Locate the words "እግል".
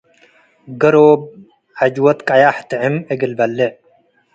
3.13-3.31